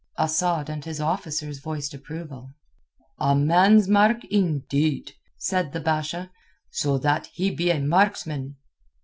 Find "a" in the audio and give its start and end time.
3.19-3.35, 7.69-7.79